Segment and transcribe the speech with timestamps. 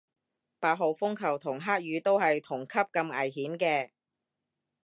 [0.59, 3.91] 八號風球同黑雨都係同級咁危險嘅